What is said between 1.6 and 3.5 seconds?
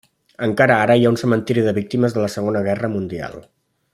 de víctimes de la Segona Guerra Mundial.